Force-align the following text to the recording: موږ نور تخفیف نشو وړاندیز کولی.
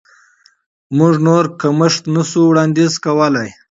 موږ 0.97 1.13
نور 1.27 1.43
تخفیف 1.59 1.95
نشو 2.13 2.41
وړاندیز 2.47 2.93
کولی. 3.05 3.49